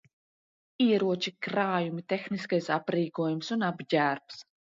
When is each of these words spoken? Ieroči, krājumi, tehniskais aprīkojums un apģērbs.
Ieroči, 0.85 1.33
krājumi, 1.47 2.05
tehniskais 2.15 2.71
aprīkojums 2.79 3.53
un 3.59 3.69
apģērbs. 3.71 4.43